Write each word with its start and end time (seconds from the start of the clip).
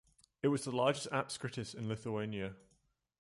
It 0.41 0.47
was 0.47 0.63
the 0.63 0.71
largest 0.71 1.11
apskritis 1.11 1.75
in 1.75 1.87
Lithuania. 1.87 2.55